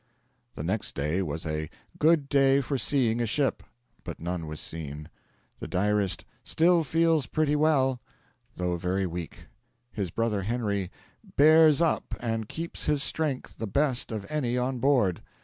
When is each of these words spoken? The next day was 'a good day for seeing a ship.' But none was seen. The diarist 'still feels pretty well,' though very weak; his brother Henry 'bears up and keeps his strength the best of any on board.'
The 0.55 0.63
next 0.63 0.95
day 0.95 1.21
was 1.21 1.45
'a 1.45 1.69
good 1.99 2.27
day 2.27 2.59
for 2.59 2.75
seeing 2.75 3.21
a 3.21 3.27
ship.' 3.27 3.61
But 4.03 4.19
none 4.19 4.47
was 4.47 4.59
seen. 4.59 5.11
The 5.59 5.67
diarist 5.67 6.25
'still 6.43 6.83
feels 6.83 7.27
pretty 7.27 7.55
well,' 7.55 7.99
though 8.55 8.77
very 8.77 9.05
weak; 9.05 9.45
his 9.91 10.09
brother 10.09 10.41
Henry 10.41 10.89
'bears 11.35 11.81
up 11.81 12.15
and 12.19 12.49
keeps 12.49 12.85
his 12.87 13.03
strength 13.03 13.59
the 13.59 13.67
best 13.67 14.11
of 14.11 14.25
any 14.27 14.57
on 14.57 14.79
board.' 14.79 15.21